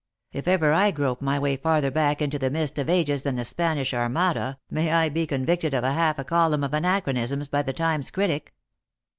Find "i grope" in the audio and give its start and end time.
0.73-1.21